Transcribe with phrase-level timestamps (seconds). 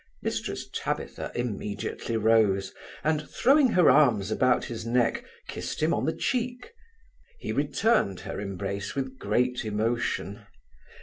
[0.25, 6.15] Mrs Tabitha immediately rose, and, throwing her arms about his neck, kissed him on the
[6.17, 6.73] cheek:
[7.37, 10.47] he returned her embrace with great emotion.